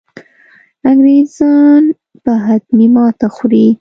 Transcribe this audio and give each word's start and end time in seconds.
انګرېزان 0.89 1.83
به 2.23 2.33
حتمي 2.45 2.87
ماته 2.95 3.27
خوري. 3.35 3.67